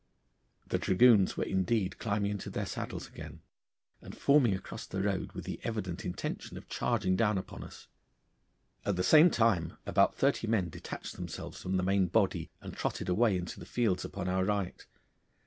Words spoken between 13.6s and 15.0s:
fields upon our right.